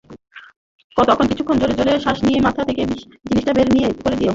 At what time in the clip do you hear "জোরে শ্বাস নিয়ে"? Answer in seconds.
1.79-2.39